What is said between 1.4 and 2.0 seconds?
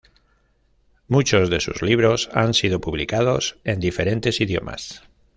de sus